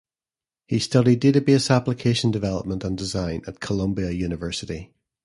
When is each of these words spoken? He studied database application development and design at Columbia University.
He 0.65 0.79
studied 0.79 1.21
database 1.21 1.69
application 1.69 2.31
development 2.31 2.83
and 2.83 2.97
design 2.97 3.43
at 3.45 3.59
Columbia 3.59 4.09
University. 4.09 4.95